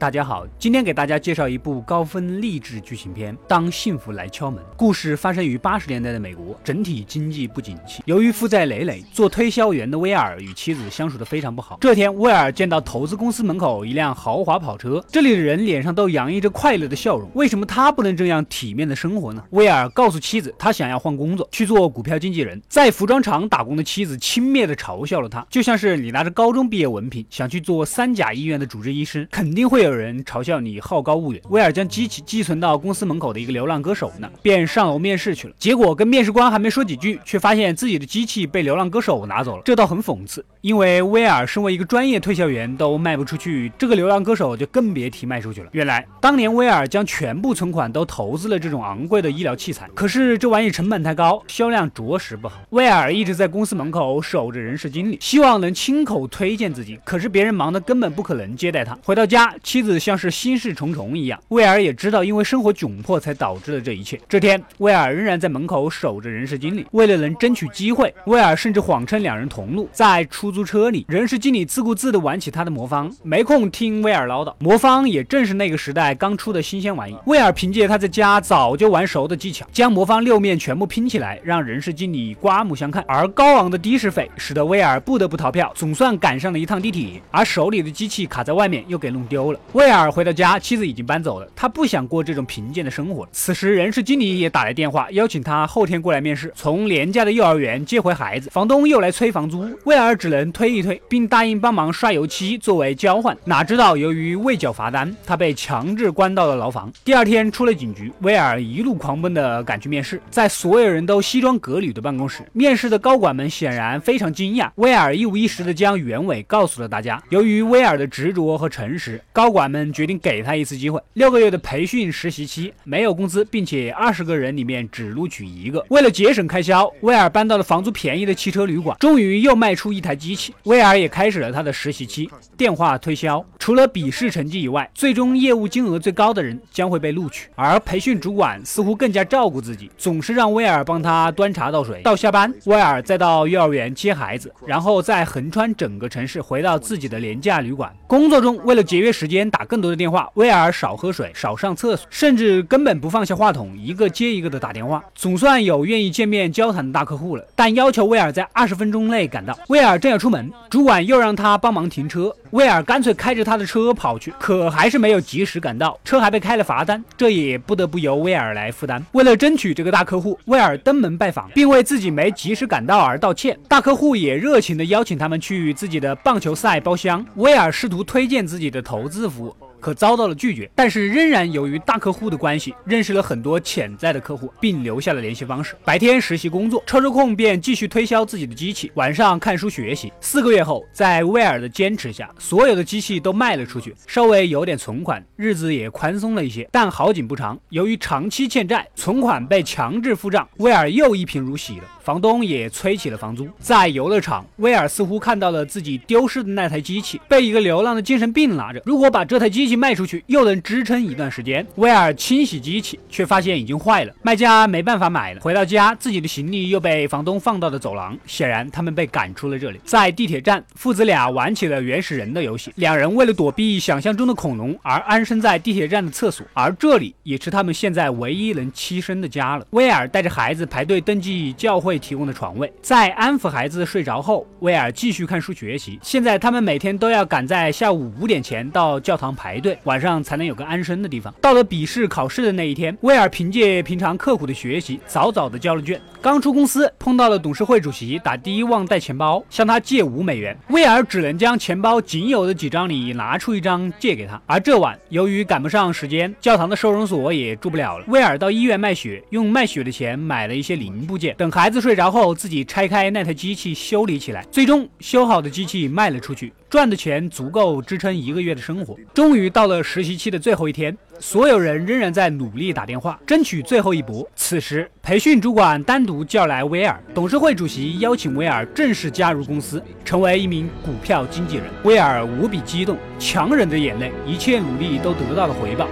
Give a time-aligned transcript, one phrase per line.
[0.00, 4.58] 大家好，今天给大家介绍一部高分励志剧情片《当幸福来敲门》。
[4.74, 8.02] 故事发生于八十年代的美国，整体经济不景气。
[8.06, 11.76] 由于负债累累，做推销员的威尔与妻子相处的非常不好。
[11.82, 17.30] 这天，威尔见到投资公司门口一辆豪华跑车，这里的人脸上都洋溢着快乐的笑容。
[17.34, 19.44] 为什么他不能这样体面的生活呢？
[19.50, 22.58] 威尔告诉妻子，他想要换工作，去做股票经纪人。
[22.70, 29.89] 在服装厂打工的妻子轻蔑地嘲笑了他，就像是你拿着高中毕业文凭想去做三甲医院的主治医师，肯定会有。
[29.90, 31.42] 有人嘲笑你好高骛远。
[31.48, 35.54] 威尔将机器寄存到公司门口的一个流浪歌手那，便上楼面试去了。
[35.58, 39.62] 结果跟面试官还没说几句，却发现自己的机器被流浪歌手拿走了。
[39.64, 45.68] 这倒很讽刺，因为威尔身为一个专业推销员都卖不出去，这个流浪歌手就更别提卖出去了。
[45.72, 52.60] 原来当年威尔将全部存款都投资了这种昂贵的医疗器材，可是这玩意成本太高，销量着实不好。
[52.70, 58.96] 威尔一直在公司门口守着人事经理，希望能亲口推荐自己，可是别人忙得根本不可能接待他。
[59.02, 59.79] 回到家，妻。
[59.80, 64.20] 妻子像是心事重重一样，威尔也知道，因为生活窘迫才导致了这一切。
[64.28, 66.84] 这天，威尔仍然在门口守着人事经理。
[66.90, 69.88] 为了能争取机会，威尔甚至谎称两人同路。
[69.90, 74.52] 在出租车里，人事经理自顾自地玩起他的魔方，没空听威尔唠叨。
[74.58, 77.16] 魔方也正是那个时代刚出的新鲜玩意。
[77.24, 83.02] 威尔凭借他在家早就玩熟的技巧，将魔方六面全部拼起来，让人事经理刮目相看。
[83.08, 89.58] 而高昂的的士费使得威尔不得不逃票，总算赶上了一趟地铁，而手里的机器卡在外面，又给弄丢了。
[89.72, 91.46] 威尔回到家，妻子已经搬走了。
[91.54, 93.28] 他不想过这种贫贱的生活。
[93.30, 96.52] 此时，人事经理也打来电话，邀请他后天过来面试。
[96.56, 103.36] 从廉价的幼儿园接回孩子，房东又来催房租，威尔只能推一推，并答应帮忙刷油漆作为交换。
[103.44, 106.92] 哪知道，由于未缴罚单，他被强制关到了牢房。
[107.04, 110.20] 第二天出了警局，威尔一路狂奔的赶去面试。
[110.30, 114.68] 在所有人都西装革履的办公室，面试的高管们显然非常惊讶。
[114.74, 117.22] 威尔一五一十的将原委告诉了大家。
[117.28, 119.90] 由于威尔的执着和诚实，高管管们。
[119.92, 125.84] 决定给他一次机会，六个月的培训实习期，没有工资，并且二十个人里面只录取一个。
[125.88, 130.54] 为了节省开销，威尔搬到了房租便宜的汽车旅馆，终于又卖出一台机器。
[130.64, 133.44] 威尔也开始了他的实习期，电话推销。
[133.58, 137.48] 除了笔试成绩以外，最终业务金额最高的人将会被录取。
[137.54, 142.00] 而培训主管似乎更加照顾自己，总是让威尔帮他端茶倒水。
[142.02, 147.94] 到下班，威尔再到幼儿园接孩子，然后再横穿整个城市回到自己的廉价旅馆。
[148.06, 149.90] 工作中，为了节约时间，打更多。
[149.90, 155.02] 的电话，威尔少喝水，少上厕所，甚至根本不放下话筒，一个接一个的打电话。
[155.16, 159.58] 总算有愿意见面交谈的大客户了，但要求威尔在二十分钟内赶到。
[159.66, 162.32] 威尔正要出门，主管又让他帮忙停车。
[162.50, 169.04] 威尔干脆开着他的车跑去，可还是没有及时赶到，车还被开了罚单，这也不得不由威尔来负担。
[169.12, 173.58] 为了争取这个大客户，威尔登门拜访，并为自己没及时赶到而道歉。
[173.68, 177.24] 大客户也热情地邀请他们去自己的棒球赛包厢。
[177.36, 179.56] 威尔试图推荐自己的投资服务。
[179.80, 185.74] 可遭到了拒绝，但是仍然由于大客户的关系，认识了很多潜在的客户，并留下了联系方式。
[185.86, 190.12] 白天实习工作，抽着空便继续推销自己的机器，晚上看书学习。
[190.20, 196.68] 四个月后，在威尔的坚持下，所有的机器都卖了出去，稍微有点存款，日子也宽松了一些。
[196.70, 201.84] 但好景不长，由于长期欠债，存款被强制付账，威尔又一贫如洗了。
[202.02, 203.48] 房东也催起了房租。
[203.58, 208.82] 在游乐场，威尔似乎看到了自己丢失的那台机器，被一个流浪的精神病拿着。
[208.84, 211.64] 如果把这台机器卖出去，又能支撑一段时间。
[211.76, 215.40] 威尔清洗机器，却发现已经坏了，卖家没办法买了。
[215.40, 219.80] 回到家，自己的行李又被房东放到了走廊，显然他们被赶出了这里。
[219.84, 222.72] 在地铁站，父子俩玩起了原始人的游戏。
[222.76, 229.66] 两人为了躲避想象中的恐龙而安身在地铁站的厕所，而这里也是他们现在唯一能栖身的家了。
[229.70, 231.89] 威尔带着孩子排队登记教会。
[231.90, 235.98] 会提供的床位，在安抚孩子睡着后，威尔继续看书学习。
[236.00, 241.34] 现在他们每天都要赶在下午五点前到教堂排队，晚上才能有个安身的地方。
[241.40, 246.00] 到了笔试考试的那一天，威尔凭借平常刻苦的学习，早早的交了卷。
[246.22, 250.56] 刚出公司，碰到了董事会主席，打的忘带钱包，向他借五美元。
[250.68, 254.40] 威尔只能将钱包仅有的几张里拿出一张借给他。
[254.46, 258.04] 而这晚，由于赶不上时间，教堂的收容所也住不了了。
[258.06, 261.79] 威尔到医院卖血，用卖血的钱买了一些零部件，等孩子。
[261.80, 268.96] 睡着后，自己拆开那台机器修理起来，最终修好的机器卖了出去，赚的钱足够支撑一个月的生活。
[269.14, 274.28] 终于到了实习期的最后一天，所有人仍然在努力打电话，争取最后一搏。
[274.34, 281.64] 此时，培训主管单独叫来威尔，董事会主席邀请威尔正式加入公司，成为一名股票经纪人。
[281.84, 285.88] 威尔无比激动，强忍着眼泪，一切努力都得到了回报。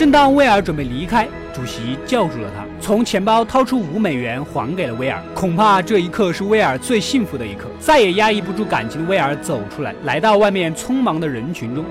[0.00, 5.22] 正当威尔准备离开，主席叫住了他，从钱包掏出五美元还给了威尔。
[5.34, 11.84] 恐怕这一刻是威尔最幸福的一刻，再也压抑不住感情的威尔走出来，来到外面匆忙的人群中。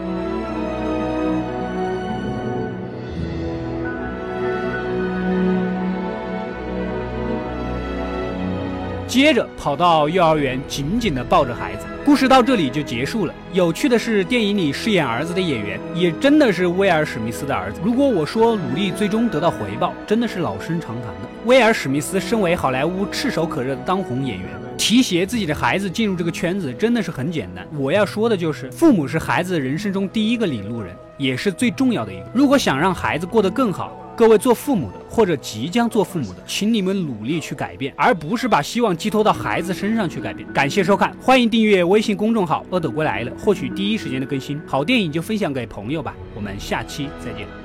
[9.06, 11.86] 接着跑到幼儿园，紧紧地抱着孩子。
[12.06, 13.34] 故事到这里就结束了。
[13.52, 17.82] 有趣的是，电影里饰演儿子的演员也真的是威尔史密斯的儿子。
[17.84, 21.28] 如果我说努力最终得到回报，真的是老生常谈的。
[21.46, 24.48] 威尔史密斯身为好莱坞炙手可热的当红演员，
[24.78, 27.68] 提携自己的孩子进入这个圈子真的是很简单。
[27.78, 32.26] 我要说的就是，父母是孩子人生中第一个领路人，也是最重要的一个。
[32.34, 40.46] 如果想让孩子过得更好，各位做父母的或者即将做父母的，请你们努力去改变，而不是把希望寄托到孩子身上去改变。
[40.52, 44.60] 感谢收看，欢迎订阅微信公众号“阿斗归来了”，获取第一时间的更新。
[44.68, 47.59] 好电影就分享给朋友吧，我们下期再见。